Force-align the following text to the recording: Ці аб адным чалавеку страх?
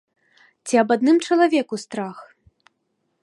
Ці 0.69 0.79
аб 0.83 0.93
адным 0.95 1.17
чалавеку 1.27 1.75
страх? 1.85 2.17